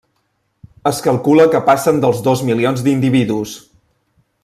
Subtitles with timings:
[0.91, 3.55] Es calcula que passen dels dos milions d'individus.